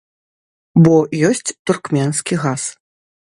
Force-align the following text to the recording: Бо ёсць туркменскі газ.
Бо 0.87 0.95
ёсць 1.29 1.53
туркменскі 1.71 2.35
газ. 2.47 2.63